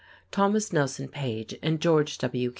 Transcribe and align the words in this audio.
Thomas 0.31 0.73
Nelson 0.73 1.09
Page 1.09 1.53
and 1.61 1.79
George 1.79 2.17
W. 2.17 2.49